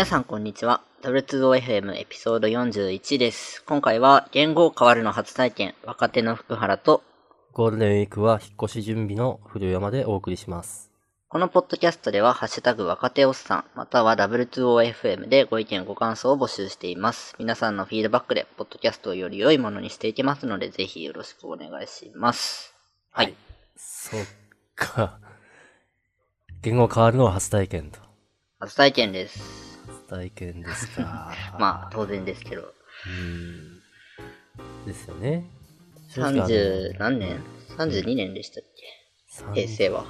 [0.00, 0.80] 皆さんこんにちは。
[1.02, 3.62] W2OFM エピソード41です。
[3.66, 7.02] 今回は言語変わるの初体験、若手の福原と、
[7.52, 10.90] ゴールデンウィークは引っ越し準備の古山でお送りします。
[11.28, 17.34] このポッドキャストでは、ハッシュタグ若手おっさん、または W2OFM でご意見ご感想を募集しています。
[17.38, 22.74] 皆さんのフィードバックで、ポッドキャストをより良いものにしていきますので、ぜひよろしくお願いします。
[23.10, 23.34] はい。
[23.76, 24.20] そっ
[24.74, 25.18] か。
[26.62, 28.00] 言語変わるのは初体験と。
[28.60, 29.69] 初体験です。
[30.10, 31.32] 初体験ですか？
[31.58, 32.62] まあ、当然ですけど。
[32.62, 34.86] うーん。
[34.86, 35.48] ですよね。
[36.08, 37.44] 正直あの30何年
[37.78, 38.64] ?32 年でしたっ
[39.54, 39.54] け？
[39.54, 40.04] 平成は。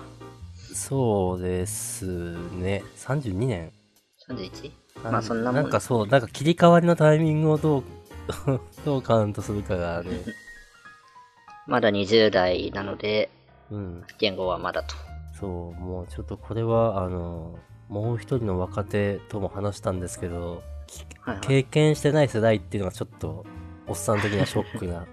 [0.73, 2.07] そうです
[2.53, 2.83] ね。
[2.97, 3.73] 32年
[4.27, 4.73] 31?
[5.11, 5.63] まあそんなもん。
[5.63, 7.85] なんかそう、なんか切り替わりのタイミングをどう、
[8.87, 10.11] どうカウントするかがね。
[11.67, 13.31] まだ20代なので、
[13.71, 14.05] うん。
[14.19, 14.95] 言語はまだと。
[15.39, 17.59] そう、もうちょっとこれは、あの、
[17.91, 23.45] もう一人の若手とも話したんですけど、きはいはい経験してない世代っていうのがちょっと、
[23.89, 25.07] おっさん的なショックな。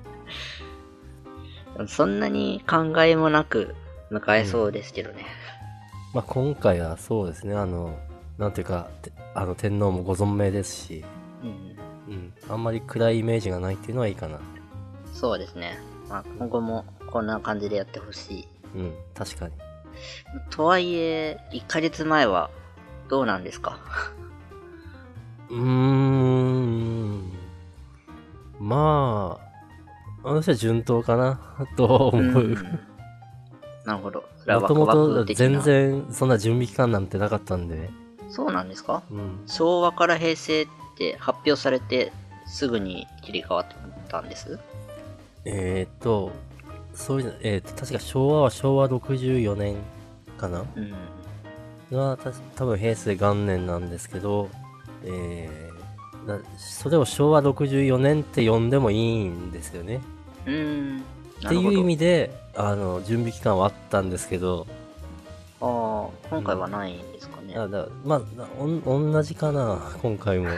[1.87, 3.75] そんなに考えもなく
[4.11, 5.25] 迎えそうですけどね。
[6.13, 7.97] まあ今回はそうですね、あの、
[8.37, 11.05] なんていうか、てあの、天皇もご存命ですし、
[12.07, 14.39] うん、うん、あんまり暗いイメージがないっていうのはいいかな。
[15.13, 15.79] そうですね。
[16.09, 18.47] まあ、今後もこんな感じでやってほしい。
[18.75, 19.53] うん、確かに。
[20.51, 22.51] とはいえ、1ヶ月前は
[23.09, 23.79] どうなんですか？
[25.49, 27.31] うーん、
[28.59, 29.39] ま
[30.23, 31.39] あ、私は順当かな、
[31.77, 32.23] と思う。
[32.23, 32.53] ん
[33.85, 34.23] なるほど。
[34.47, 37.89] もともと全然そんな準備期間なんてなかったんで、
[38.29, 39.03] そうなんですか？
[39.09, 39.43] うん。
[39.47, 42.11] 昭和から平成って発表されて
[42.45, 43.65] すぐに切り替わっ
[44.09, 44.59] たんです？
[45.45, 46.31] えー、っと、
[46.93, 49.77] そういうの、えー、っと、確か昭和は昭和64年
[50.37, 50.93] かなうん。
[51.91, 54.49] が、た多分平成元年なんですけど、
[55.03, 60.01] えー、なそれを昭和64年って呼んでもいいんですよね。
[60.45, 61.03] うーん。
[61.45, 64.65] っていう意味で、あの、準備期間はあったんですけど、
[65.61, 67.55] ああ、今回はないんですかね。
[67.55, 70.49] あだまあ、なおん同じかな、今回も。
[70.49, 70.57] きっ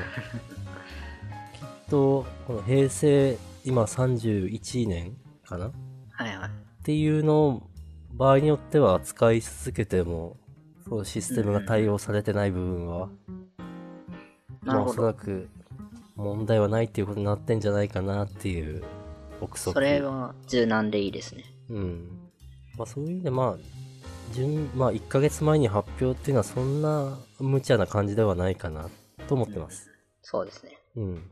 [1.89, 5.15] と、この平成、今31年
[5.45, 5.67] かな？
[5.67, 5.71] っ
[6.11, 6.49] はいはい。
[6.83, 7.63] ていうのを、
[8.13, 10.37] 場合によっては使い続けても、
[10.89, 13.09] そうシステムが対応されてない部分は、
[14.63, 14.93] まあお。
[14.93, 15.47] そらく
[16.15, 18.83] 問題はないっていうことになってんじゃないかなっていう
[19.39, 19.73] 憶測。
[19.73, 21.43] それは柔軟でいいですね。
[21.69, 22.29] うん。
[22.77, 28.89] まあそういう意味で、まあ、順、まあ1ヶ月前に発表っていうのはそんな無茶な感じではないかな
[29.27, 29.91] と思ってます。
[30.23, 30.77] そうですね。
[30.95, 31.31] うん。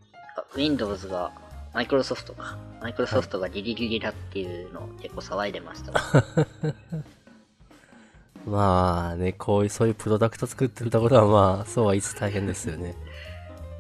[0.56, 1.31] Windows が、
[1.73, 2.57] マイクロソフトか。
[2.81, 7.03] マイクロソフトがギリギリだっていうのを結構騒いでましたもん。
[8.47, 12.96] まあね、こういう、そういうプロダクト作ってるところはまあ、そうは言いつつ大変ですよね。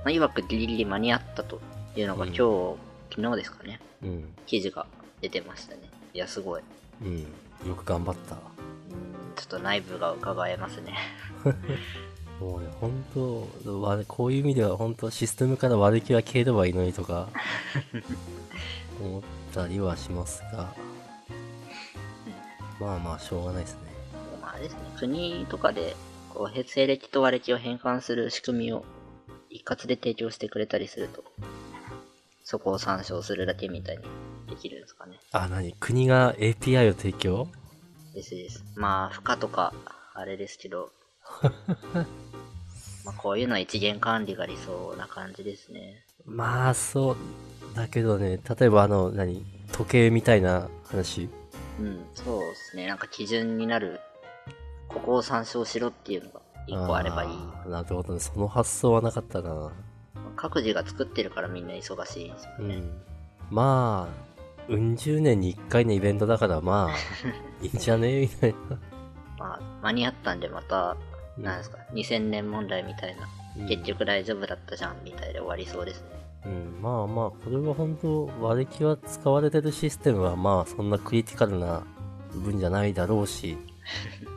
[0.03, 1.61] まあ、いわくギリギリ間に合ったと
[1.95, 2.75] いうのが今日、
[3.09, 3.79] 昨日ですかね。
[4.03, 4.33] うん。
[4.45, 4.85] 記事が
[5.21, 5.81] 出てましたね。
[6.13, 6.61] いや、すごい。
[7.01, 7.19] うん。
[7.67, 8.35] よく頑張った。
[8.35, 8.41] うん
[9.37, 10.97] ちょっと内部が伺えますね。
[12.41, 13.05] もうね、本
[13.63, 17.29] 当わこういう意味では本当システムから悪気は消えればいいのにとか、
[18.99, 19.21] 思っ
[19.53, 20.73] たりはしますが、
[22.79, 23.86] まあまあ、しょうがないですね。
[24.47, 24.79] まあ、あれですね。
[24.97, 25.95] 国とかで、
[26.33, 28.85] こう、西暦と和暦を変換する仕組みを
[29.49, 31.25] 一括で提供してくれたりすると、
[32.45, 34.03] そこを参照するだけみたいに
[34.49, 35.19] できるんですかね。
[35.33, 35.73] あ、何？
[35.73, 37.49] 国が API を提供？
[38.13, 38.63] ですです。
[38.75, 39.73] まあ、負荷とか、
[40.13, 40.91] あれですけど、
[43.03, 46.05] まあ、こういうのは一元管理が理想な感じですね。
[46.25, 47.17] まあ、そう。
[47.75, 49.45] だけどね、例えばあの、何？
[49.73, 51.27] 時計みたいな話。
[51.81, 52.87] うん、そうですね。
[52.87, 53.99] なんか基準になる、
[54.87, 57.69] ここを参照しろっていうのが一個あればいい。
[57.69, 58.19] なるほどね。
[58.19, 59.71] その発想はなかったな。
[60.35, 62.75] 各自が作ってるからみんな忙しいんですよね。
[62.75, 63.01] うん。
[63.49, 64.27] まあ、
[64.69, 66.95] うん十年に一回のイベントだから、まあ、
[67.63, 68.21] いいんじゃね？
[68.21, 68.77] みたいな。
[69.39, 70.97] まあ、間に合ったんでまた、
[71.37, 76.07] うんなんですか、2000年問題みたいな、うん結局大丈夫だったじゃんみたいで終わりそうですね。
[76.45, 81.81] うん、まあまあ、これは本当、割り気は使われてるシステムは、まあ、そんなクリティカルな
[82.33, 83.57] 部分じゃないだろうし、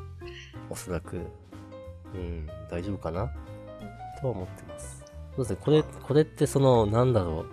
[0.71, 1.19] おそらく、う
[2.19, 3.31] ん、大丈夫かな？
[4.21, 5.05] とは思ってます。
[5.37, 7.47] そうですね、これ、これってその、なんだろう、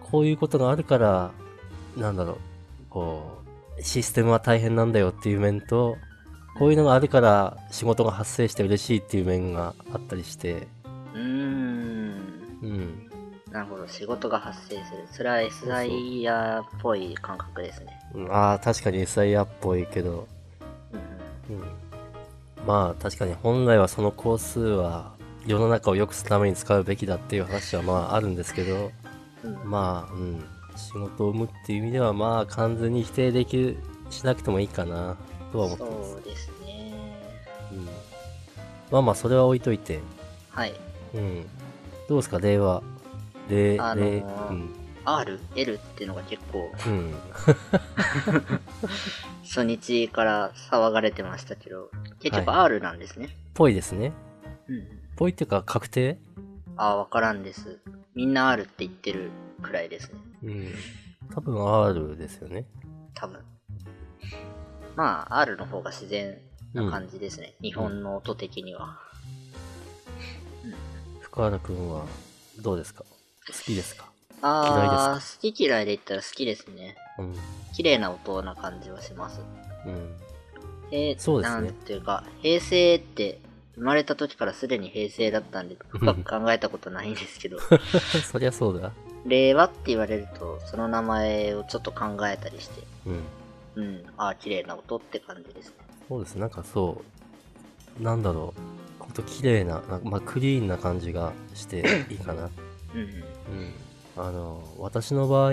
[0.00, 1.30] こういうことがあるから、
[1.96, 2.36] なんだろう、
[2.90, 3.42] こ
[3.78, 5.96] う、システムは大変なんだよっていう面と、
[6.56, 10.68] こういうのがあるから仕事が発生して嬉しいっていう面があったりして、
[11.14, 11.84] うーん。
[12.62, 13.10] うん、
[13.50, 15.04] なるほど、仕事が発生する。
[15.10, 18.00] それは SIR っぽい感覚ですね。
[18.14, 18.32] うん。
[18.32, 20.28] ああ、確かに SIR っぽいけど、
[21.50, 21.62] うんうん。
[21.62, 21.66] うん、
[22.66, 25.12] まあ確かに本来はその工数は
[25.46, 28.90] 世の中を良くするために使うべきだっていう話はまああるんですけど、
[29.44, 30.44] うんまあ、うん。
[30.76, 33.76] 仕事を生むっていう意味では、まあ、完全に否定できる、
[34.10, 35.16] しなくてもいいかな、
[35.52, 36.12] とは思ってます。
[36.12, 36.92] そうですね。
[37.72, 37.88] うん。
[38.90, 40.00] まあまあ、それは置いといて。
[40.50, 40.74] はい。
[41.14, 41.46] うん。
[42.08, 42.82] どうですか、令和。
[43.48, 44.74] 令、あのー令、うん。
[45.04, 47.14] R、L っていうのが結構うん。
[49.44, 51.90] 初日から騒がれてましたけど、
[52.20, 53.28] 結局は R なんですね。
[53.54, 54.12] ぽいですね。
[54.68, 54.86] うん。
[55.16, 56.18] ぽいっていうか、確定？
[56.76, 57.78] ああ、わからんです。
[58.14, 59.30] みんな R って言ってる
[59.62, 60.18] くらいですね。
[60.44, 60.74] うん。
[61.34, 62.64] 多分 R ですよね。
[63.14, 63.40] 多分。
[64.96, 66.38] まあ、R の方が自然
[66.72, 67.54] な感じですね。
[67.60, 68.98] 日本の音的には。
[71.20, 72.06] 福原くんは、
[72.60, 73.04] どうですか？
[73.04, 74.06] 好きですか？
[74.46, 76.96] ああ、好き嫌いで言ったら好きですね。
[77.18, 77.34] うん。
[77.72, 79.40] 綺麗な音な感じはします。
[79.86, 80.14] うん。
[80.90, 83.40] えそうですねなんていうか、平成って、
[83.74, 87.58] 生まれた時からすでに平成だったんで、深く考えたことないんですけど、
[88.22, 88.92] そりゃそうだ。
[89.24, 93.24] 令和って言われると、その名前をちょっと考えたりして、うん。
[93.76, 95.74] うん、ああ、綺麗な音って感じですね。
[96.06, 96.34] そうです。
[96.36, 97.02] なんかそ
[97.98, 98.52] う、なんだろ
[99.00, 99.02] う。
[99.02, 102.50] ほんと綺麗な、まあ、クリーンな感じがしていいかな。
[102.94, 103.06] うんうん。
[103.06, 103.14] うん。
[104.16, 105.52] あの、私の場合、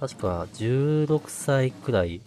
[0.00, 2.20] 確か16歳くらい、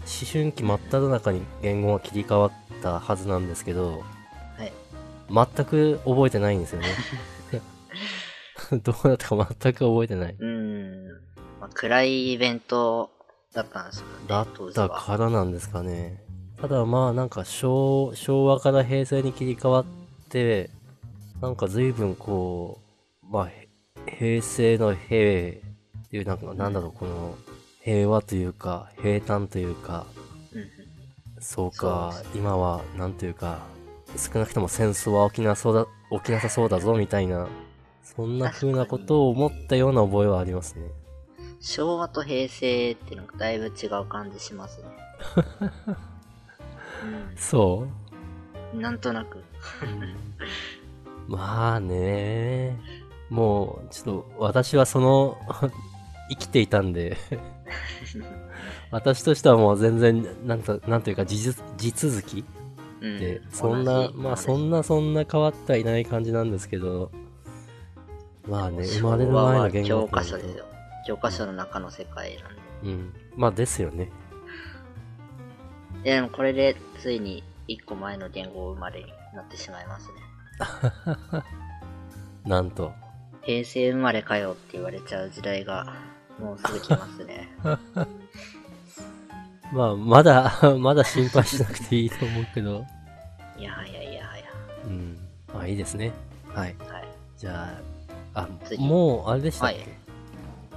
[0.00, 2.52] 思春期真っ只中に言語が切り替わっ
[2.82, 4.02] たはずなんですけど、
[4.58, 4.72] はい。
[5.56, 6.88] 全く覚えてないんですよね。
[8.82, 10.36] どうだったか全く覚えてない。
[10.38, 11.06] うん。
[11.60, 13.10] まあ、暗いイベント
[13.54, 14.12] だったんですよね。
[14.28, 14.88] だった。
[14.88, 16.22] からなんですかね。
[16.60, 19.84] ただまあなんか昭昭和から平成に切り替わっ
[20.28, 20.70] て、
[21.40, 22.80] なんか随分こ
[23.24, 23.68] う、まあへ
[24.06, 25.54] 平成の平っ
[26.10, 27.36] ていうなんかなんだろう、この
[27.80, 30.06] 平和というか平坦というか、
[31.40, 33.60] そうかそう、今はなんというか、
[34.16, 35.86] 少なくとも戦争は起きなそうだ、
[36.18, 37.48] 起きなさそうだぞみたいな、
[38.02, 40.90] そんな風なことを思ったような覚えはありますね。
[41.60, 44.86] 昭和と平成っていうのがだいぶ違う感じしますね。
[47.36, 47.86] そ
[48.72, 48.76] う？
[48.76, 48.80] ん。
[48.80, 49.38] なんとなく。
[49.38, 49.42] う、
[51.28, 52.78] まあね
[53.32, 55.38] もう、ちょっと私はその、
[56.28, 57.16] 生きていたんで、
[58.92, 62.44] 私としてはもう全然、なんと、なんというか、地続地続き
[63.00, 63.18] うん。
[63.18, 67.10] で、そんな、まあそんなそんな変わってはいない感じなんですけど、
[68.46, 70.64] まあね、生まれる前の言語教科書ですよ。
[71.06, 72.60] 教科書の中の世界なんで。
[72.84, 73.14] うん。
[73.34, 74.10] まあですよね。
[76.04, 80.14] いやでもこれでついに一個前の言語生まれになってしまいますね。
[82.44, 82.92] なんと。
[83.44, 85.94] 平成生まれかよって言われちゃう時代が
[86.38, 87.48] もうすぐ来ますね。
[89.72, 92.84] まあ、まだ、 まだ心配しなくていいと思うけど。
[93.56, 94.44] いやはやいやはや。
[94.84, 95.18] うん。
[95.52, 96.12] まあいいですね。
[96.54, 96.76] はい。
[96.78, 97.08] はい。
[97.38, 97.80] じゃ
[98.34, 99.88] あ、あ、次もう、あれでしたっけ、はい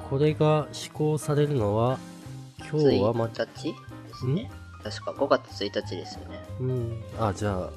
[0.10, 1.98] これが施行されるのは、
[2.60, 4.52] 今日はま、1日ですね。
[4.84, 6.40] 確か5月1日ですよね。
[6.60, 7.04] うん。
[7.20, 7.70] あ、じゃあ、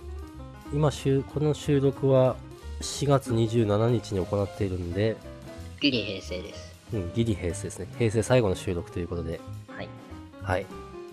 [0.70, 2.36] 今週、この収録は
[2.80, 5.16] 4月27日に行っているんで、
[5.80, 6.74] ギリ平成です。
[6.92, 7.88] うん、ギリ平成ですね。
[7.98, 9.88] 平成最後の収録ということで、はい。
[10.42, 10.62] はい。
[10.62, 10.66] よ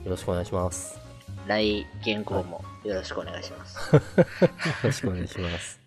[0.06, 1.00] ろしくお願いします。
[1.48, 3.96] 来言語もよろしくお願いします。
[3.96, 4.02] よ
[4.84, 5.80] ろしくお願いします。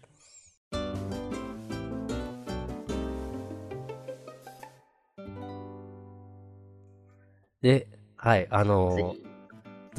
[7.60, 9.28] で、はい、あのー次。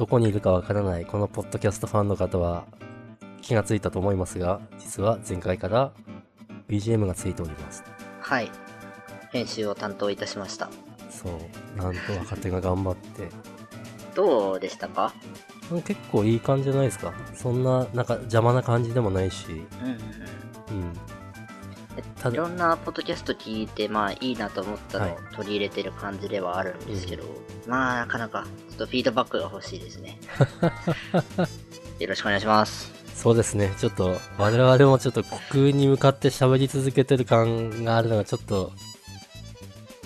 [0.00, 2.64] どこにいるかわからないこのポッドキャストファンの方は
[3.42, 5.92] 気がついたと思いますが、実は前回から
[6.68, 7.82] BGM がついております。
[8.20, 8.50] はい。
[9.32, 10.68] 編集を担当いたしました。
[11.10, 13.28] そう、なんと若手が頑張って。
[14.14, 15.12] どうでしたか？
[15.70, 17.12] うん結構いい感じじゃないですか。
[17.34, 19.46] そんな、なんか邪魔な感じでもないし、
[20.70, 20.92] うんうん
[22.32, 27.24] いろんなポッドキャスト聞いて、まあいいなと思ったのはいを取り入れてる感じではあるんですけど、
[27.66, 30.18] まあなかなかちょっとフィードバックが欲しいですね。
[31.98, 32.92] よろしくお願いします。
[33.20, 33.70] そうですね。
[33.76, 38.72] ちょっと、我々もちょっと虚空に向かって喋り続けてる感があるのがちょっと、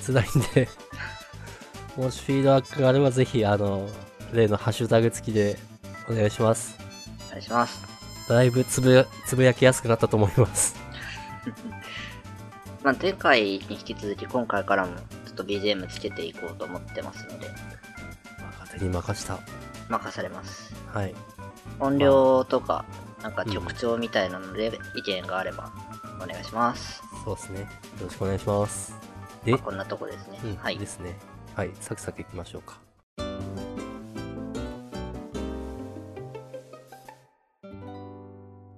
[0.05, 0.69] 辛いんで、
[1.97, 3.89] もしフィードバックがあればぜひ、あの、
[4.33, 5.61] 例のハッシュタグ付きで
[6.11, 6.77] お願いします。
[7.29, 7.81] お願いします。
[8.29, 10.75] だいぶつぶや、つぶやきやすくなったと思います。
[12.83, 17.49] まあ前回に引き続き今回からもちょっと BGM つけていこうと思ってますので、
[18.59, 19.39] 若手に任した。
[19.89, 20.75] 任されます。
[20.93, 21.15] はい。
[21.81, 22.85] 音量とか、
[23.25, 25.73] なんか曲調みたいなので意見があれば
[26.23, 27.03] お願いします。
[27.25, 27.61] そうですね。
[27.61, 27.67] よ
[28.03, 28.95] ろしくお願いします。
[29.47, 30.39] でまあ、こんなとこですね。
[30.45, 30.85] うん、はいで。
[30.85, 31.17] すね。
[31.55, 31.71] はい。
[31.81, 32.79] サクサクいきましょうか。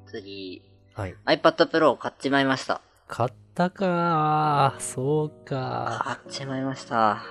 [0.06, 0.62] 次、
[0.94, 1.16] はい。
[1.24, 2.80] iPad Pro を買っちまいました。
[3.08, 4.80] 買ったかー。
[4.80, 7.24] そうか買っちまいました。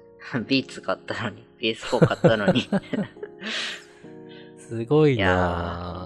[0.48, 2.62] ビーツ買ったのに、PS4 買ったのに。
[2.62, 3.08] ー。
[4.56, 6.01] すごいな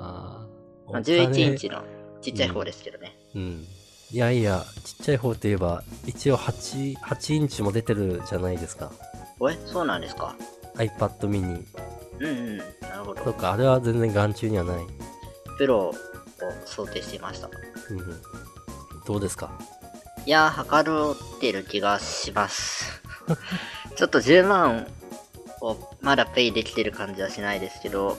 [0.88, 1.83] 11インチの
[2.23, 3.16] ちっちゃい方ですけどね。
[3.35, 3.66] うん。
[4.12, 8.93] いやいや、ちっちゃい方といえば、一応8、8インチも出てるじゃないですか。
[9.40, 10.35] おえそうなんですか
[10.76, 11.64] ？iPad mini。
[12.21, 12.59] うんうん。
[12.59, 12.64] な
[12.99, 13.23] るほど。
[13.25, 14.85] とか、あれは全然眼中にはない。
[15.59, 15.95] プロを
[16.64, 17.49] 想定していました。
[17.90, 18.21] うんうん。
[19.07, 19.50] どうですか？
[20.25, 23.02] いやー、測ってる気がします。
[23.97, 24.87] ちょっと10万
[25.61, 28.16] をまだペイできてる感じはしないですけど、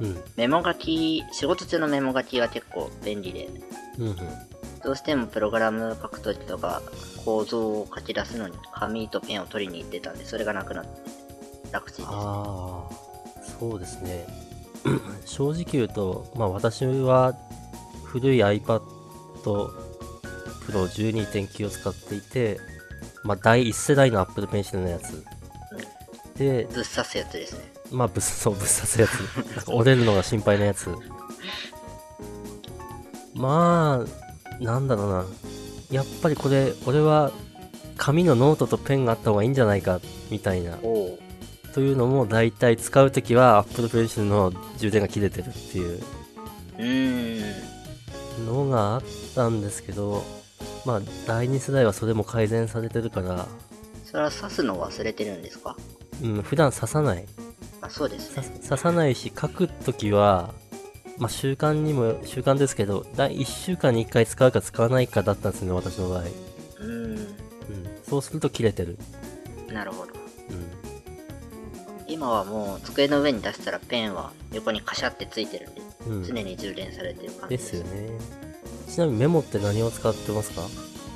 [0.00, 0.22] うん。
[0.36, 3.48] メモ書き、仕事中のメモ書きは結構便利で、
[3.98, 4.16] うんうん。
[4.82, 6.82] どうしてもプログラム書くときとか
[7.24, 10.90] 構造を書き出すのに紙とペンを取りに行ってたんで、それがなくなって
[11.70, 12.08] 楽ちんです。
[12.10, 14.26] ああ、そうですね。
[15.26, 17.34] 正直言うと、まあ私は
[18.04, 18.80] 古い iPad
[19.42, 19.70] Pro
[20.70, 22.58] 12.9を使っていて、
[23.22, 25.24] まあ第1世代の Apple Pencil のやつ。
[26.36, 27.79] で、ぶっ刺すやつですね。
[27.90, 29.10] まあぶっ、そう、ぶっ刺すやつ。
[29.56, 30.88] なんか折れるのが心配なやつ。
[33.34, 34.04] ま
[34.60, 35.24] あ、なんだろうな。
[35.90, 37.32] やっぱりこれ、俺は
[37.96, 40.78] 紙のノートとペンがあった方がいいんじゃないか、みたいな。
[41.72, 46.02] というのも大体使うときは Apple Pencil の充電が切れてるっていう
[46.78, 47.44] うー
[48.42, 48.46] ん。
[48.46, 49.02] のがあっ
[49.36, 50.24] たんですけど、
[50.84, 53.46] まあ第2世代はそれも改善されてるから、
[54.04, 55.76] それは刺すの忘れてるんですか？
[56.22, 57.24] うん、普段刺さない。
[57.82, 58.48] あ、そうですさね。
[58.68, 60.52] 刺さないし、書くときは、
[61.18, 66.20] まあ習慣にも、習慣ですけど、第1週間に1回使うか使わないかだったんですね、私の場合。
[66.20, 66.90] うーん。
[67.16, 67.26] うん。
[68.08, 68.98] そうすると切れてる。
[69.72, 70.12] なるほど。
[70.12, 72.12] うん。
[72.12, 77.70] 今はもう机の上に出したらペンは横にカシャってついてるんで、うん常に充電されてる感じでです。
[77.70, 78.10] すよね。
[78.88, 80.62] ちなみにメモって何を使ってますか？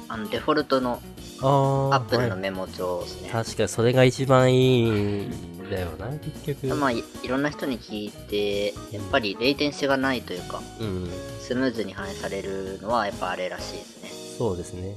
[0.09, 1.01] あの、デフォルトの。
[1.41, 3.29] アップルのはいメモ帳ですね。
[3.31, 6.75] 確かにそれが一番いいんだよな、結局。
[6.75, 11.09] まあい、いろんな人に聞いて、やっぱりレイテンシがないというか、うん。
[11.41, 14.09] スムーズに反映されるのはやっぱあれらしいですね。
[14.39, 14.97] そうですね。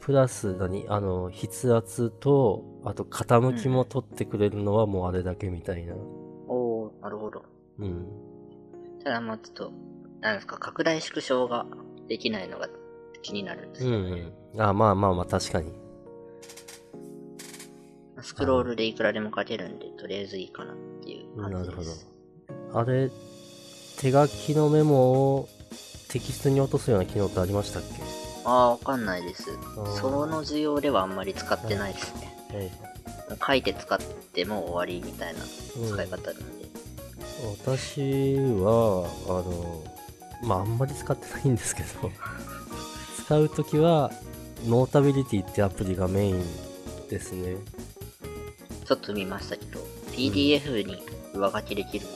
[0.00, 5.94] プラス何あの、筆圧と、あと傾きも取ってくれるのはもうあれだけみたいな。
[5.94, 7.42] おー、なるほど。
[7.78, 8.06] うん。
[9.04, 9.72] ただまあちょっと、
[10.20, 11.66] なんですか、拡大縮小が
[12.08, 12.68] できないのが
[13.22, 14.32] 気になるんですうんよね。
[14.54, 14.62] うん。
[14.62, 15.72] あ、まあまあまあ確かに。
[18.22, 22.08] スクロールでいくらでも書けるんで、とりあえずいいかなっていうなるほど感じです。。
[22.74, 23.10] あれ、
[23.98, 24.96] 手書きのメモ
[25.36, 25.48] を
[26.08, 28.02] テキストに落とすような機能ってありましたっけ？
[28.44, 29.44] ああ、わかんないです。
[30.00, 32.36] その需要ではあんまり使ってないですね。
[32.52, 32.70] はい。
[33.46, 36.68] 書いて使っても終わりみたいな使い方なんで。
[37.64, 39.84] 私は、あの、
[40.42, 42.10] まああんまり使ってないんですけど、
[43.26, 44.10] 使うときは、
[44.66, 46.42] ノータビリティってアプリがメイン
[47.10, 47.56] ですね。
[48.88, 49.80] ちょっと見ましたけど、
[50.12, 51.02] PDF に
[51.34, 52.06] 上書きできる？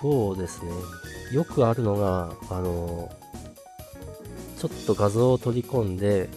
[0.00, 0.70] そうですね。
[1.30, 3.14] よくあるのが、あの、
[4.58, 6.30] ちょっと画像を取り込んで、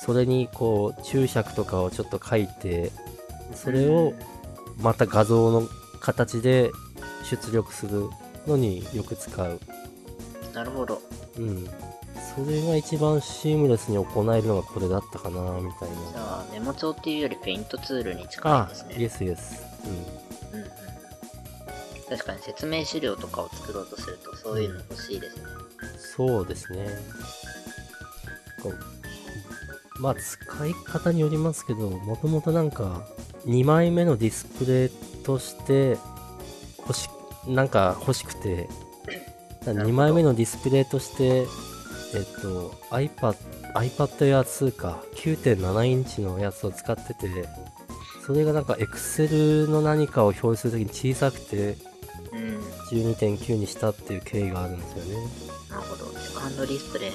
[0.00, 2.90] それにこう注釈とかをちょっと書いて、
[3.54, 4.12] それを
[4.80, 5.68] また画像の
[6.00, 6.72] 形で
[7.30, 8.08] 出力する
[8.48, 9.60] のによく使う。
[10.52, 11.00] なるほど。
[11.38, 11.68] うん。
[12.34, 16.20] それが一番シームレスに行えるのがこれだったかな、みたいじな。
[16.20, 18.96] ゃあ、メモ帳っていうよりペイントツールに近いあです、ね。
[18.98, 19.62] イエスイエス。
[19.84, 20.72] うんうんうん
[22.08, 25.42] 確かに説明資料とかを作ろうとするとそういうの欲しいですね。
[25.46, 26.28] うん。
[26.28, 26.86] そうですね。
[29.98, 33.06] まあ、使い方によりますけど、もともとなんか、
[33.46, 35.96] 2枚目のディスプレイとして、
[36.80, 37.08] 欲し、
[37.46, 38.68] なんか欲しくて、
[39.64, 41.46] ほど2枚目のディスプレイとして、
[42.14, 43.36] えっと、iPad、
[43.74, 47.48] iPad Air 2か、9.7インチのやつを使ってて、
[48.26, 51.76] それがなんか Excel の何かを表示するときに小さくて、
[52.32, 52.60] うん。
[52.90, 55.26] 12.9にしたっていう経緯があるんですよね。
[55.70, 56.18] なるほど。
[56.18, 57.12] セカンドディスプレイ、う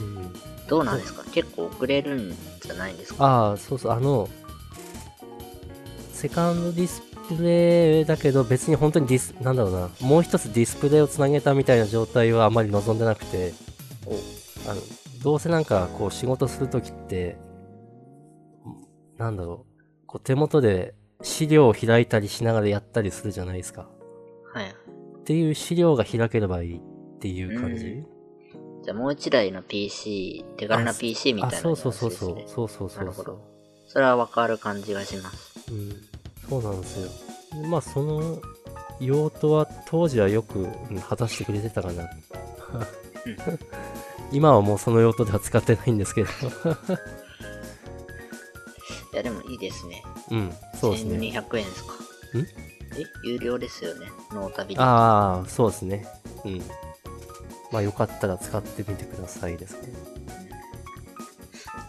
[0.00, 0.32] ん。
[0.68, 1.24] どうなんですか？
[1.32, 3.24] 結構遅れるんじゃないんですか？
[3.24, 4.28] ああ、そうそう、あの、
[6.12, 13.52] セカンドディスプレイだけど別に本当にディス、なんだろうな、もう一つディスプレイをつなげたみたいな状態はあまり望んでなくて、
[14.68, 14.80] あの、
[15.22, 17.36] どうせなんかこう仕事するときって、
[19.18, 19.66] なんだろ
[20.04, 23.88] う、こう手元で資料を開いたりしながらやったりするじゃないですか。
[24.52, 24.66] はい。
[24.66, 26.80] っていう資料が開ければいいっ
[27.18, 28.04] ていう感じ、
[28.84, 32.42] じゃあもう一台の PC、手軽な PC みたいあ、なそうそうそうそう。
[32.46, 33.42] そうそうそうそうなるほど。
[33.88, 35.72] それはわかる感じがします。
[35.72, 35.92] うん、
[36.48, 37.00] そうなんです
[37.54, 37.62] よ。
[37.62, 38.40] でまあ、その
[39.00, 42.08] 用途は当時はよく、うん果たしてくれてたかな。
[44.32, 46.28] 今はもうその用途では使ってないんですけど。
[49.12, 50.02] いや、でもいいですね。
[50.30, 51.16] うん、そうですね。
[51.18, 51.92] 1200円ですか。
[51.92, 51.96] ん？
[52.38, 53.04] え？
[53.24, 54.10] 有料ですよね。
[54.32, 54.76] ノータビ。
[54.76, 56.06] ああ、そうですね。
[56.44, 56.62] うん。
[57.72, 59.92] まあよかったら使ってみてくださいですね。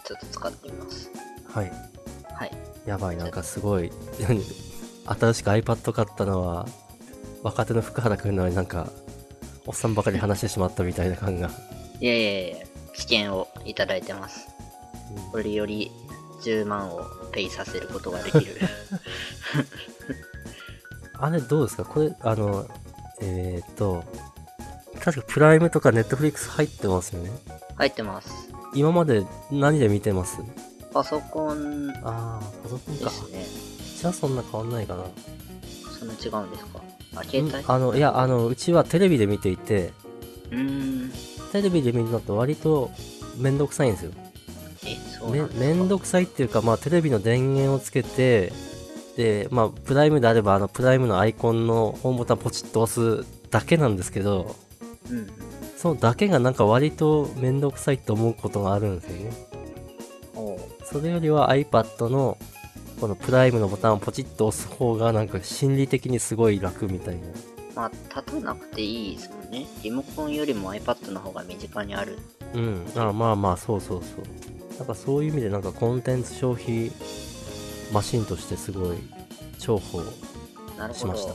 [0.06, 1.12] ちょっと使ってみます。
[1.50, 1.72] はい。
[2.34, 2.51] はい。
[2.86, 3.91] やばい、なんかすごい、
[4.22, 4.41] 何
[5.06, 6.67] 新しく iPad 買ったのは、
[7.44, 8.89] 若手の福原くんなのになんか、
[9.67, 11.50] おっさんばかり話してしまったみたいな感が。
[12.00, 12.57] いやいやいや、
[12.93, 14.47] 危険をいただいてます。
[15.31, 15.91] これより
[16.43, 18.57] 10万をペイさせることができる。
[21.19, 21.86] あれどうですか？
[21.86, 22.67] これ、あの、
[23.21, 24.03] えーっと、
[25.01, 27.31] 確かプライムとかネットフリックス入ってますよね。
[27.75, 28.31] 入ってます。
[28.74, 30.38] 今まで何で見てます？
[30.93, 33.05] パソコンああ、パソコンか。
[33.05, 33.45] ですね。
[34.01, 35.03] じゃあそんな変わんないかな。
[36.00, 36.81] そんな違うんですか？
[37.19, 39.93] あ、携帯うんあの、いや、あの、うちはテレビで見ていて、
[40.51, 41.12] うーん。
[41.51, 42.91] テレビで見るのと割と
[43.38, 44.12] めんどくさいんですよ。
[44.86, 45.36] え、そう
[46.00, 48.51] くさいっていうか、まあ、テレビの電源をつけて、
[49.15, 54.55] で、まあ、プライムであれば、あの、プライムのアイコンのホームボタンポチッと押すだけなんですけど、
[55.09, 55.27] うん。
[55.77, 59.47] そのだけがなんか割とめんどくさいと思うことがあるんですよね。
[60.91, 62.38] それよりは iPad の
[63.00, 67.27] このプライムのボタンをポチッと押す方がなんか心理的にすごい楽みたいな。
[67.75, 69.68] まあ、立たなくていいですもんね。
[69.84, 72.18] リモコンよりも iPad の方が身近にある。
[72.56, 72.86] うん。
[72.96, 74.77] あまあまあ、そうそうそう。
[74.80, 76.92] なんかそういう意味でなんかコンテンツ消費
[77.92, 78.98] マシンとしてすごい
[79.60, 80.04] 重宝
[80.77, 81.34] なるほどしました。。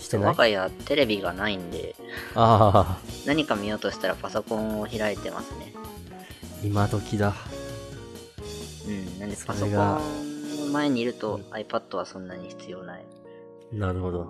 [0.00, 0.26] してない？
[0.28, 1.96] 我が家テレビがないんで、
[2.34, 5.74] ああ、何か見ようとしたらパソコンを開いてますね。
[6.62, 7.34] 今時だ。
[8.86, 9.18] うん。
[9.18, 10.27] なんでそパソコれがンの
[10.68, 13.04] 前にいると iPad はそんなに必要ない。
[13.72, 14.28] なるほど。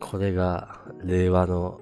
[0.00, 1.80] これが令和の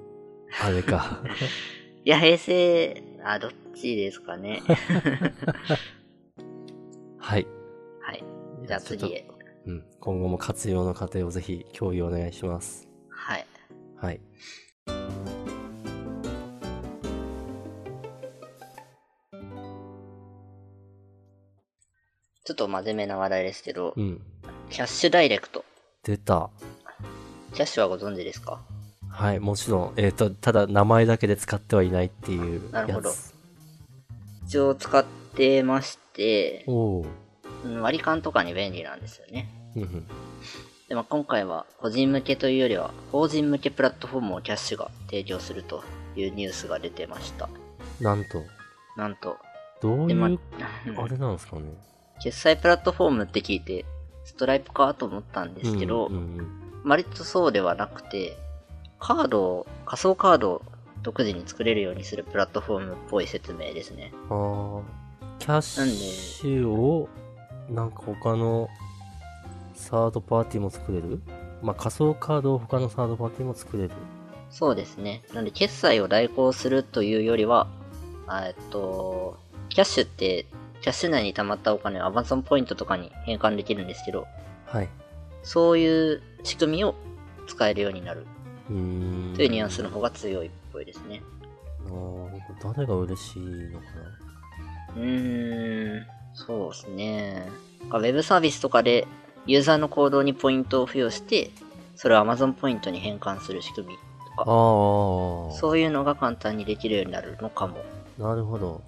[0.60, 1.22] あれか。
[2.04, 4.62] いや、平成、あ、どっちですかね。
[7.18, 7.46] はい。
[8.00, 8.24] はい。
[8.66, 9.26] じゃあ次へ。
[9.66, 9.84] うん。
[10.00, 12.88] 今後も活用の過程をぜひ共有お願いします。
[13.08, 13.46] はい。
[13.96, 14.20] はい。
[22.44, 24.20] ちょっと真面目な話題ですけどう、ん。
[24.68, 25.64] キャッシュダイレクト。
[26.02, 26.50] 出た。
[27.54, 28.60] キャッシュはご存知ですか？
[29.08, 29.92] はい、もちろん。
[29.96, 32.72] えっ、と、ただ名前だけで使ってはいないっていうやつ。
[32.72, 33.10] なるほど
[34.46, 35.04] 一応使っ
[35.34, 36.64] てまして。
[36.68, 39.48] うん割り勘とかに便利なんですよね。
[40.86, 45.82] でも今回は個人向けというよりは法人向けプラットフォームをキャッシュが提供すると
[46.14, 47.48] いうニュースが出てました。
[48.02, 48.42] なんと、
[48.98, 49.38] なんと、
[49.80, 50.38] どういう、うん
[50.98, 51.72] あれなんですかね。
[52.24, 53.84] 決済プラットフォームって聞いて、
[54.24, 58.36] ストライプかと思ったんですけど、うんうん割とそうではなくて、
[58.98, 60.62] カードを、仮想カードを
[61.02, 64.12] 独自に作れるようにするプラットフォームっぽい説明ですね。
[64.28, 64.82] うん、ああ、
[65.38, 67.08] キャッシュを、
[67.70, 68.68] なんか他の
[69.74, 71.22] サードパーティーも作れる？
[71.62, 73.90] まあ仮想カードを他のサードパーティーも作れる。
[74.50, 75.22] そうですね。
[75.32, 77.66] なんで、決済を代行するというよりは、
[78.26, 79.38] あえっと、
[79.70, 80.44] キャッシュって、
[80.84, 84.26] キャッシュ内に溜まったお金を Amazon ポイントとかに変換できるんですけど、
[84.66, 84.88] はい。
[85.42, 86.94] そういう仕組みを
[87.46, 88.26] 使えるようになる。
[88.66, 91.22] というニュアンスの方が強いっぽいですね。
[91.84, 92.28] なるほ
[92.60, 93.86] ど誰が嬉しいのか
[94.94, 97.48] うーん、そうですね。
[97.84, 99.06] ウェブサービスとかで
[99.46, 101.50] ユーザーの行動にポイントを付与して、
[101.96, 104.00] それを Amazon ポイントに変換する仕組みと
[104.32, 104.36] な。
[104.36, 105.58] か、ああ。
[105.58, 107.78] そういうのが簡単にできるようになるのかも。
[108.18, 108.82] なるほど。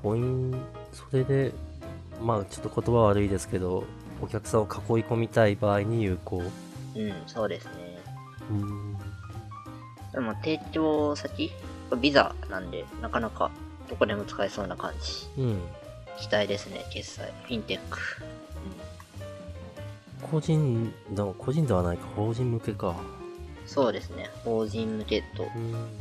[0.00, 0.54] ポイン
[0.92, 1.52] それで、
[2.22, 3.84] まあちょっと言葉悪いですけど、
[4.22, 4.70] お客さんを囲い
[5.04, 6.42] 込みたい場合に有効。
[6.94, 7.98] うん、そうですね。
[8.50, 8.98] うーん。
[10.12, 11.50] でも提供先？
[12.00, 13.50] ビザなんで、なかなか
[13.88, 15.42] どこでも使えそうな感じ。
[15.42, 15.60] うん。
[16.18, 17.32] 期待ですね、決済。
[17.44, 17.98] フィンテック。
[20.30, 22.94] 個人、でも個人ではないか、法人向けか。
[23.66, 25.44] そうですね、法人向けと。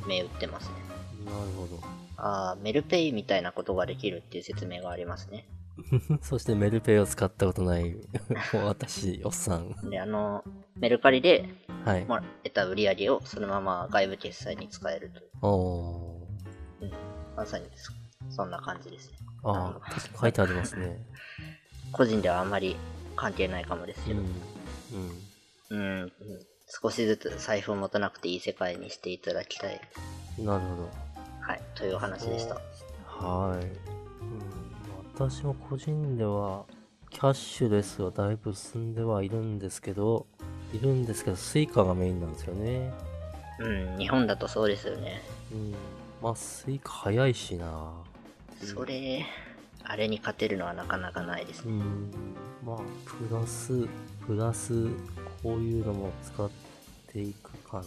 [0.08, 0.74] 銘打ってますね。
[1.26, 1.99] なるほど。
[2.22, 5.46] あーメルペイみたいなことができるっていう説明がありますね。
[6.22, 7.96] そしてメルペイを使ったことない
[8.54, 9.90] 私、おっさん。
[9.90, 10.44] で、あの、
[10.76, 11.48] メルカリで
[11.86, 12.06] はい。
[12.44, 15.30] 得た売り上げをそのまま外部決済に使えるという。
[15.42, 16.84] おー。
[16.84, 16.92] うん。
[17.36, 17.94] まさにそ
[18.30, 19.18] そんな感じですね。
[19.44, 20.98] ああ、確かに書いてありますね。
[21.94, 22.76] 個人ではあんまり
[23.16, 24.20] 関係ないかもですけど。
[24.20, 24.28] うん。
[24.28, 24.32] うん。
[25.70, 26.12] うん、うん
[26.72, 29.82] 少しずつ財布を持たなくていい世界にしていただきたい。
[30.38, 30.90] なるほど。
[31.50, 32.62] はい、というお話でした。
[33.08, 33.72] はい、うん。
[35.16, 36.64] 私も個人では、
[37.10, 40.28] キャッシュレスはだいぶ進んではいるんですけど、
[40.76, 42.94] いるんですけど、スイカがメインなんですよね。
[43.58, 45.24] うん、日本だとそうですよね。
[45.52, 45.74] うん。
[46.22, 47.94] まあ、スイカ早いしな。
[48.62, 49.26] それ、
[49.86, 51.72] あれに勝てるのはなかなかないですね。
[51.72, 52.12] うん。
[52.64, 53.88] まあ、プラス、
[54.28, 54.86] プラス、
[55.42, 56.48] こういうのも使っ
[57.12, 57.84] ていくかな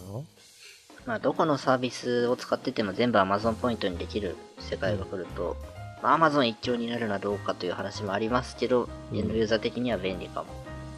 [1.06, 5.56] まあ、どこのサービスを使ってても全部 Amazon ポイントにできる世界が来ると、
[6.02, 10.48] まあ、Amazon 一強になるのはどうかという話もありますけど、うんエンドユーザー的には便利かも。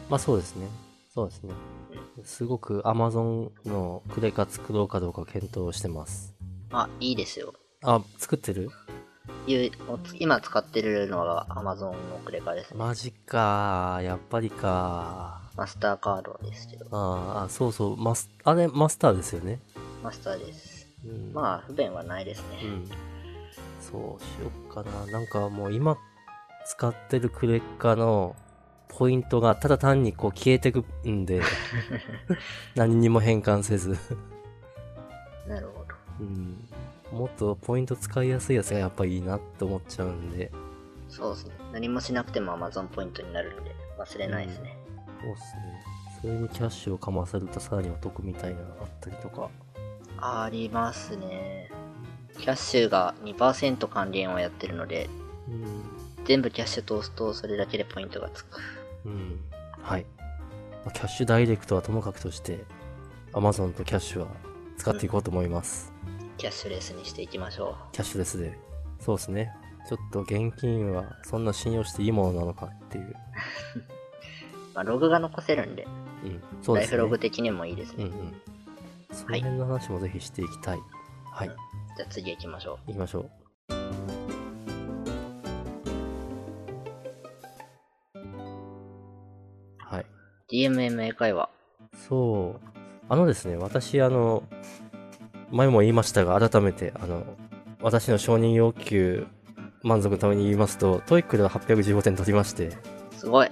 [0.09, 0.67] まあそうですね。
[1.13, 1.53] そうですね。
[2.23, 6.33] すごく Amazon のクレカ作ろうかどうか検討してます。
[6.71, 7.53] あ、いいですよ。
[7.83, 8.69] あ、作ってる？
[10.19, 12.77] 今使ってるのが Amazon のクレカですね。
[12.77, 16.85] マジかやっぱりかマスターカードですけど。
[16.91, 19.59] あーあ、そうそう、マス、あれ、マスターですよね。
[20.05, 20.87] マスターです。
[21.03, 21.33] うん。
[21.33, 22.59] まあ、不便はないですね。
[22.63, 22.89] うん。
[23.81, 25.05] そうしよっかな。
[25.11, 25.97] なんかもう今
[26.67, 28.35] 使ってるクレカの
[28.87, 31.41] ポイントがただ単にこう消えてくんで、
[32.75, 33.97] 何にも変換せず。
[35.47, 35.95] なるほど。
[36.19, 36.69] うん。
[37.11, 40.51] もっとポイント使いやすいやつがやっぱいいなって思っちゃうんで。
[41.09, 41.51] そうですね。
[41.73, 44.77] 何もしなくても Amazon ポイントになるんで、忘れないですね。
[45.21, 45.83] そうっすね。
[46.21, 49.49] それにキャッシュをかませるとさらにお得みたいなのがあったりとか。
[50.19, 51.71] ありますね。
[52.39, 55.09] キャッシュが2%還元をやってるので、
[55.47, 55.83] うん。
[56.25, 58.59] 全部キャッシュ通すとそれだけでポイントがつく。
[59.05, 59.39] うん。
[59.81, 60.05] はい。
[60.83, 62.63] まあキャッシュダイレクトはともかくとして、
[63.33, 64.27] Amazon とキャッシュは
[64.77, 65.93] 使っていこうと思います。
[66.37, 68.57] キャッシュレスにしていきましょキャッシュレスで。
[68.99, 69.53] そうですね。
[69.87, 73.03] ちょっと現金はそんな信用していいものなのかっていう。
[73.05, 73.13] う。
[74.73, 75.87] まあ、ログが残せるんで、
[76.23, 76.43] うん。
[76.61, 76.97] そうですね。
[76.97, 78.05] ライフログ的にもいいですね。
[78.05, 78.41] うんうん。
[79.15, 80.79] その辺の話もぜひしていきたい。
[81.31, 81.47] はい。
[81.47, 83.29] じゃあ次行きましょ行きましょう。
[89.77, 90.01] はい。
[90.01, 90.05] う。
[90.51, 91.49] DMM 英会話。
[92.09, 92.67] そう。
[93.07, 94.43] あのですね、私、あの、
[95.49, 97.23] 前も言いましたが、改めて、あの、
[97.81, 99.27] 私の承認欲求、
[99.81, 102.71] 満足のために言いますと、 TOEIC では815点取りまして、
[103.15, 103.49] すごい。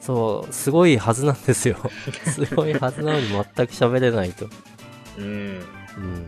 [0.00, 1.76] そう、すごいはずなんですよ。
[2.24, 4.46] すごいはずなのに全く喋れないと。
[5.16, 5.24] うん。
[5.24, 6.26] うん。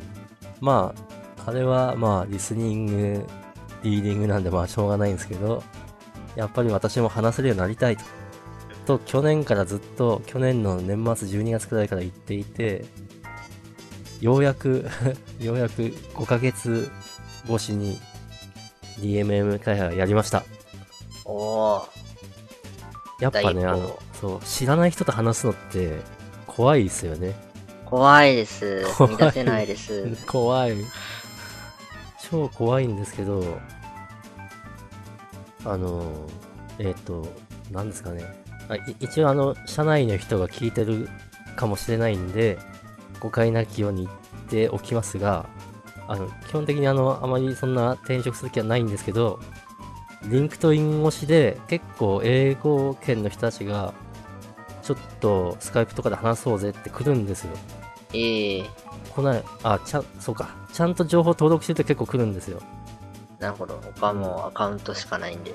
[0.60, 0.94] ま
[1.46, 3.26] あ、あれは、まあ、リスニング、
[3.82, 5.62] リーディングなんで、まあ、しょうがないんですけど、
[6.36, 8.04] やっぱり私も話せるようになりたいと。
[8.88, 12.86] と、去年からずっと、去年の年末12月くらいから言っていて、
[14.20, 14.86] ようやく、
[15.38, 16.90] ようやく5ヶ月
[17.46, 18.00] 越しに
[19.00, 20.42] DMM 開発やりました。
[21.26, 21.88] おー。
[23.20, 25.98] やっぱね、あの、そう、知らない人と話すのって
[26.46, 27.34] 怖いですよね。
[27.88, 28.84] 怖いです。
[28.96, 30.26] 怖い踏み出せないです。
[30.26, 30.76] 怖い。
[32.30, 33.58] 超怖いんですけど、
[35.64, 36.02] あの、
[36.78, 37.26] えっ、と、
[37.70, 38.24] なんですかね。
[38.68, 41.08] あい一応あの、社内の人が聞いてる
[41.56, 42.58] かもしれないんで、
[43.20, 45.46] 誤解なきように言っておきますが、
[46.06, 49.40] あの、基本的にあの、あまりそんな転職する気はないんですけど、
[50.24, 53.94] LinkedIn 越しで結構英語圏の人たちが、
[54.82, 57.56] ちょっとスカイプとかで話そうぜって来るんですよ。
[58.14, 58.70] ええ
[59.14, 60.50] こない、あ、ちゃん、そうか。
[60.72, 62.60] ちゃんと情報登録してると結構来るんですよ。
[63.38, 63.80] なるほど。
[64.00, 65.54] 他もうアカウントしかないんで。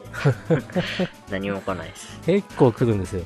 [1.30, 2.20] 何も来ないです。
[2.26, 3.24] 結構来るんですよ。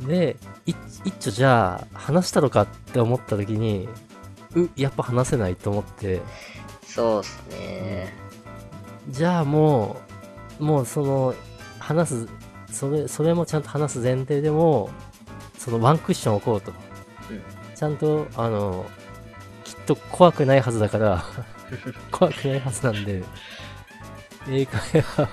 [0.00, 0.36] で、
[0.66, 3.88] いっちょじゃあ、話したのかって思った時に、
[4.54, 6.20] う、やっぱ話せないと思って、
[6.82, 8.14] そうっすね。
[9.08, 10.00] じゃあも
[10.60, 11.34] う、もうその、
[11.78, 12.28] 話す、
[12.72, 14.90] それ、それもちゃんと話す前提でも、
[15.58, 16.72] そのワンクッション置こうと。
[17.30, 17.42] うん。
[17.76, 18.86] ちゃんと、あの、
[19.64, 21.24] きっと怖くないはずだから、
[22.10, 23.22] 怖くないはずなんで、
[24.48, 25.28] 英会話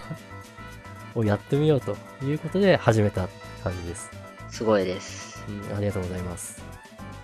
[1.15, 3.29] をやってみようということで始めた
[3.63, 4.11] 感じです。
[4.49, 5.41] すごいです。
[5.47, 6.61] うん、ありがとうございます。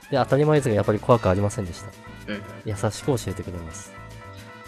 [0.09, 1.91] で、当たり前ですが、やっぱり怖くありませんでした。
[2.31, 2.41] うん。
[2.65, 3.91] 優しく教えてくれます。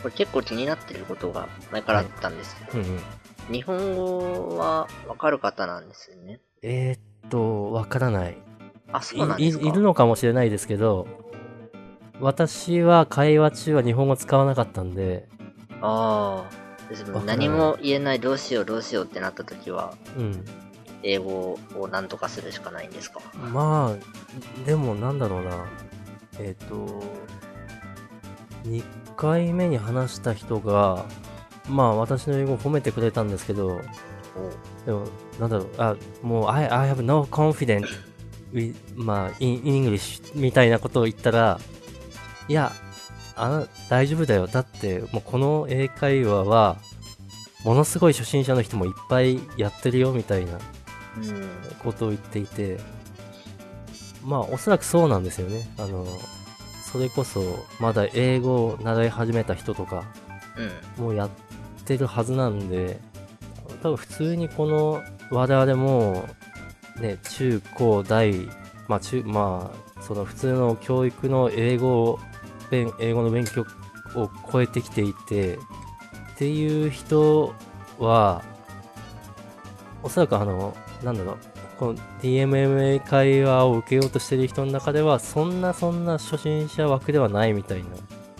[0.02, 3.54] これ結構気になってることが前からあったんですけど、うんうん。
[3.54, 6.42] 日本語はわかる方なんですよね。
[6.62, 8.38] えー、っと、わからない。
[8.94, 9.68] あ、そうなんですか？
[9.68, 11.08] いるのかもしれないですけど、
[12.20, 15.28] 私は会話中は日本語使わなかったんで、
[15.82, 16.62] ああ。
[16.90, 20.46] ですも何も言えない、どうしようどうしようってなった時は、うん。
[21.04, 23.22] 英語を何とかするしかないんですか？
[23.54, 25.66] まあ、でもなんだろうな。
[26.40, 27.02] えっ、と、
[28.66, 28.84] 2
[29.16, 31.06] 回目に話した人が、
[31.70, 33.82] まあ私の英語を褒めてくれたんですけど、
[34.86, 35.06] でも、
[35.40, 37.86] なんだろう、あ、もう、I, I have no confidence
[38.96, 41.60] まあ、in English みたいなことを言ったら、
[42.48, 42.72] いや、
[43.36, 44.48] あな、大丈夫だよ。
[44.48, 46.78] だって、もうこの英会話は、
[47.64, 51.50] ものすごい初心者の人もいっぱいやってるよ、みたいなうん。
[51.84, 52.80] ことを言っていて、
[54.26, 55.70] まあ、おそらくそうなんですよね。
[55.78, 56.06] あの、
[56.92, 57.42] それこそ
[57.80, 60.04] まだ英語を習い始めた人とか
[60.98, 61.04] うん。
[61.06, 61.30] もうやっ
[61.86, 63.00] てるはずなんで
[63.82, 66.28] 多分普通にこの我々も
[67.00, 68.34] ね中高大
[68.88, 72.20] まあ中まあその普通の教育の英語を
[72.70, 73.66] 勉英語の勉強
[74.16, 75.60] を超えてきていてっ
[76.38, 77.54] ていう人
[78.00, 78.44] は
[80.04, 81.38] おそらくあのなんだろう
[81.78, 87.90] この DMMA 会話を受けようとしてる人の中ではそんなそんな初心者枠ではないみたいな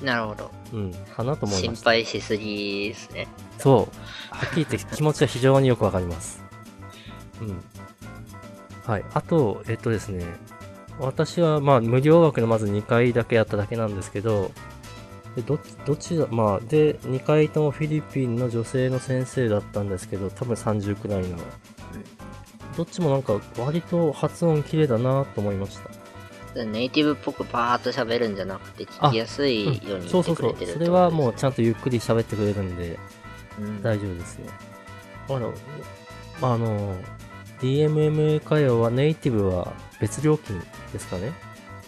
[0.02, 0.52] なるほど。
[0.74, 3.28] うんかなと思い心ました配しすぎですね。
[3.60, 4.36] そう。
[4.36, 6.44] はっきり言って気持ちは非常によくわかります。
[7.42, 7.64] うん。
[8.86, 9.06] はい。
[9.14, 10.26] あと、えっとですね、
[11.00, 14.52] 私はまあ無料枠のまず2回だけやっただけなんですけど、
[15.36, 21.38] でどどっちだ、まあ、で、2回ともフィリピンの女性の先生だったんですけど、多分30くらいの。
[22.76, 25.80] どっちもなんか割と発音綺麗だなと思いまし
[26.54, 26.66] た。
[26.66, 30.74] ネイティブっぽくバーっと喋るんじゃなくて、聞きやすいようにそうそうそう言ってくれてる。
[30.74, 33.00] それはもうちゃんとゆっくり喋ってくれるんで、
[33.58, 34.48] うん、大丈夫ですよ。
[35.30, 35.54] あの、
[36.42, 36.98] まあ、あの、
[37.62, 40.60] DMM 会話はネイティブは別料金
[40.92, 41.32] ですかね？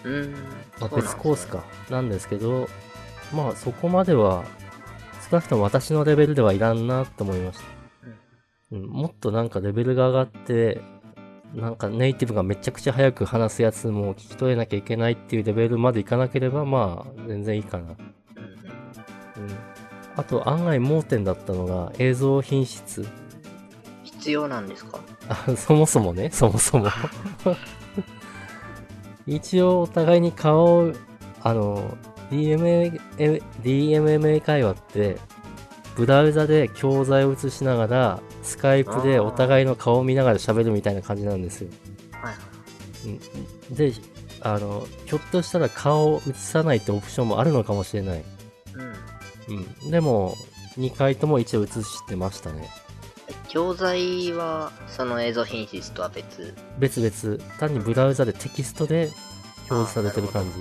[0.04, 0.34] うん。
[0.80, 1.64] まあ、別コースか。
[1.90, 2.70] なんですけど、
[3.34, 4.44] まあそこまでは、
[5.30, 7.66] 少なくとも私のレベルではいらんなと思いました。
[8.72, 10.82] うん、もっとなんかレベルが上がって、
[11.56, 17.86] なんかネイティブがめちゃくちゃ早く話すやつも聞き取れなきゃいけないっていうレベルまでいかなければ、まあ全然いいかな。
[17.86, 17.96] うん。
[20.16, 23.08] あと案外盲点だったのが映像品質。
[24.04, 25.00] 必要なんですか？
[25.00, 25.13] あ
[25.56, 26.88] そもそもね、そもそも。
[29.26, 30.94] 一応お互いに顔を、
[31.42, 31.98] あの、
[32.30, 35.18] DMA、え DMMA 会話って、
[35.96, 41.70] ブラウザで教材を映しながら、スカイプでお互いの顔を見ながら喋るみたいな感じなんですよ。
[43.72, 43.94] で、
[44.42, 48.24] あの、ひょっとしたら顔を映さないってオプションもあるのかもしれない。
[49.50, 49.56] うん。
[49.56, 49.92] うん。
[49.92, 50.36] でも、
[50.78, 52.70] 2回とも一応映してましたね。
[53.48, 56.54] 教材は、その映像品質とは別？
[56.80, 59.12] 別々、単にブラウザでテキストで
[59.70, 60.52] 表示されてる感じ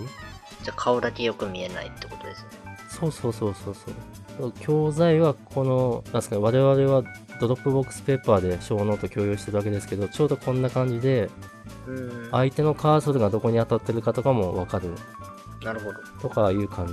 [0.65, 2.49] じゃあ顔だけよく見えないってことですね。
[2.89, 4.53] そうそうそうそうそう。
[4.61, 7.03] 教材はこの、なんですかね、我々は
[7.41, 11.31] Dropbox Paper でショーノート共有してるわけですけど、ちょうどこんな感じで、
[11.87, 12.29] うん。
[12.31, 14.91] 相手のカーソルがどこに当たってるかとかもわかる
[15.65, 15.99] なるほど。
[16.21, 16.93] とかいう感じ。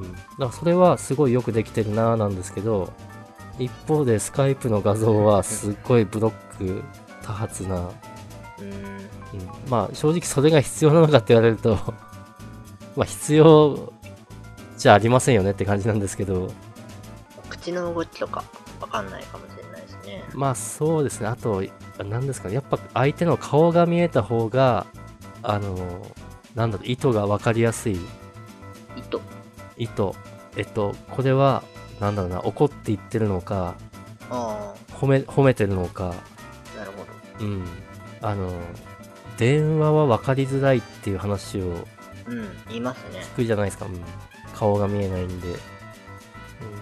[0.00, 0.12] うん。
[0.12, 2.92] だからそれはすごいよくできてるなぁなんですけど、
[3.58, 6.82] 一方でスカイプの画像はすっごいブロック
[7.22, 7.90] 多発な、
[8.60, 8.72] うん。
[8.72, 9.00] うん、
[9.68, 11.78] まあ正直それが必要なのかって言われると
[12.96, 13.92] まあ必要
[14.76, 16.50] じゃありませんよねって感じなんですけど
[17.48, 18.44] 口の動きとか、
[18.80, 20.24] わかんないかもしれないですね。
[20.34, 21.62] まあそうですねあと
[21.98, 24.86] 何ですかねやっぱ相手の顔が見えた方が
[25.42, 25.74] あの
[26.54, 27.98] なんだろう意図が分かりやすい
[28.96, 29.20] 糸。
[29.76, 30.10] 意図
[30.56, 31.62] えっとこれは
[32.00, 33.74] なんだろうな怒って言ってるのか
[34.30, 36.14] あ褒め褒めてるのか
[36.74, 37.04] あ、なるほ
[37.38, 37.46] ど。
[37.46, 37.64] うん
[38.22, 38.52] あの
[39.36, 41.86] 電話は分かりづらいっていう話を
[42.26, 43.20] うん、言いますね。
[43.36, 44.00] 低いじゃないですか、うん、
[44.52, 45.56] 顔が見えないんで、うん、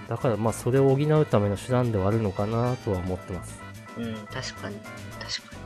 [0.09, 3.61] だからまあそれを補うための手段ではあるのかなとは思ってます、
[3.98, 4.77] うん、確かに。
[5.20, 5.57] 確か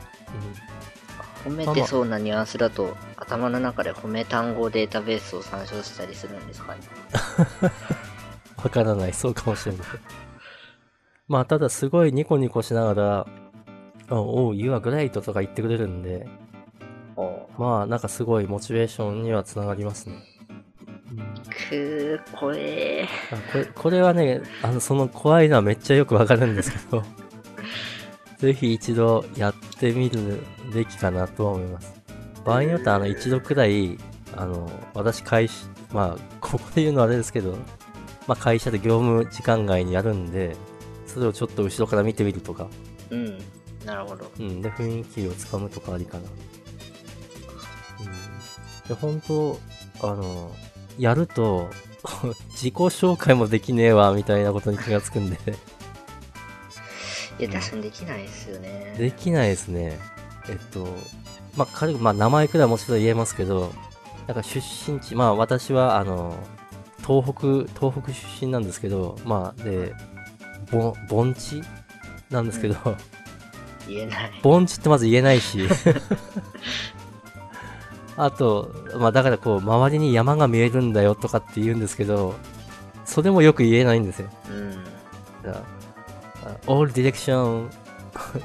[1.44, 1.48] に。
[1.48, 6.80] う褒めてそうなニュアンスだと、頭の中で褒め単語データベースを参照したりするんですかね。
[8.68, 9.12] ん、わからない。
[9.12, 9.86] そうかもしれない。
[11.28, 13.26] まあただすごいニコニコしながら
[14.10, 16.26] 「おう You are great」とか言ってくれるんで
[17.58, 20.16] まあなんかすごいモチベーションにはつながりますね、
[21.10, 23.06] うんくー、怖え。
[23.30, 27.02] あこれこれはねあのその怖いのはめっちゃよくわかるんですけど
[28.38, 30.38] ぜひ一度やってみる
[30.72, 32.00] べきかなとは思います。
[32.44, 33.98] 場合によってはあの一度くらい
[34.34, 37.58] あの私会社まあここで言うのはあれですけど、
[38.28, 40.54] まあ、会社で業務時間外にやるんで
[41.06, 42.68] それをちょっと後ろから見てみるとか、
[43.10, 43.38] うん、
[43.84, 44.30] なるほど。
[44.38, 46.24] うん、で雰囲気をつかむとかありかな、
[48.00, 48.02] う
[48.84, 49.58] ん、で本当
[50.02, 50.54] あの
[50.98, 51.70] やると
[52.52, 55.38] 自己紹介もできねえわみたいなことに気がつくんで
[57.38, 58.94] いや、確かにできないですよね。
[58.98, 59.98] できないですね。
[60.48, 60.86] えっと、
[61.56, 63.72] まあ、軽く、まあ、名前くらいはもちろん言えますけど、
[64.26, 66.34] なんか出身地、まあ、私は、あの、
[67.08, 67.40] 東北、
[67.80, 69.94] 東北出身なんですけど、まあ、で、
[70.70, 71.62] ぼ盆地？
[72.30, 72.76] なんですけど、
[73.88, 74.30] 言えない。
[74.42, 75.66] 盆地ってまず言えないし、
[78.18, 82.34] あと、まあ、だからこう、周りに山が見えるんだよとかって言うんですけど、
[83.06, 84.28] それもよく言えないんですよ。
[84.50, 84.84] うん。
[86.66, 87.70] all direction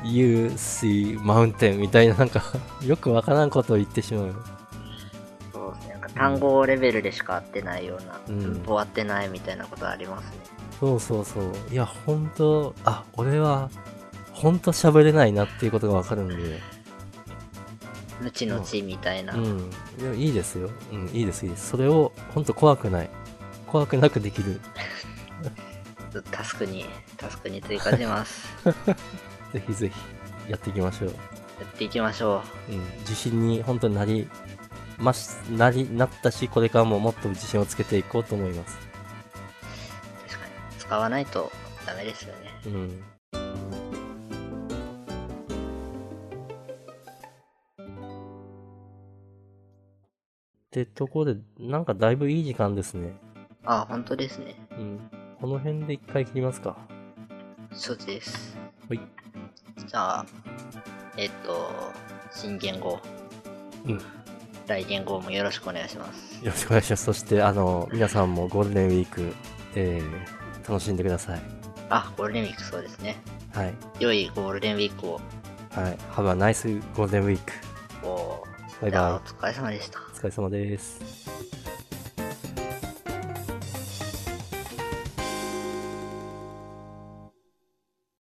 [0.04, 2.42] you see mountain みたいななんか
[2.86, 4.36] よくわからんことを言ってしまう。
[6.16, 10.38] 単語レベルでしか合ってないような、うん文法合ってないみたいなことありますね。
[10.80, 11.54] そうそうそう。
[11.72, 13.70] いや、ほんと、あ、俺は、
[14.34, 16.60] ほんと喋れないなっていうことがわかるんで。
[18.22, 19.34] 無知の知みたいな。
[19.34, 19.70] うん。
[20.00, 20.70] いや、いいですよ。
[20.92, 21.70] うん、いいです、いいです。
[21.70, 23.10] それを、ほんと怖くない。
[23.68, 24.60] 怖くなくできる。
[26.32, 26.86] タスクに、
[27.18, 28.48] タスクに追加します。
[29.54, 31.10] ぜひぜひ、やっていきましょう。
[31.10, 31.14] や
[31.66, 33.00] っていきましょうん。
[33.00, 34.28] 自信に本当になり、
[34.98, 38.78] まし、なり、なったし、これからももっと自信をつけていこうと思います。
[40.26, 40.30] う。
[40.30, 40.80] 確かに。
[40.80, 41.52] 使わないと
[41.86, 42.52] ダメですよね。
[42.66, 43.04] うん。
[50.66, 53.14] ってところで、なんかだいぶいい時間ですね。
[53.64, 54.56] あ、本当ですね。
[54.72, 55.00] うん。
[55.40, 56.78] この辺で一回切りますか。
[57.76, 58.58] 承知です。
[58.90, 59.00] はい。
[59.78, 60.26] じゃあ、
[61.18, 61.70] えっと、
[62.32, 63.00] 新言語、
[63.86, 64.02] うん。
[64.64, 66.40] よ来言語もよろしくお願いします。
[66.44, 67.06] ろしくお願いします。
[67.06, 69.34] そして、あの、皆さんもゴールデンウィーク、
[69.76, 71.42] えー、楽しんでください。
[71.90, 73.18] あ、ゴールデンウィークそうですね。
[73.54, 73.74] はい。
[74.00, 75.22] 良いゴールデンウィークを。
[75.72, 75.98] はい。
[76.16, 77.52] Have a nice ゴールデンウィーク。
[78.08, 78.44] お
[78.82, 80.00] バイバイお疲れ様でした。
[80.00, 81.23] お疲れ様です。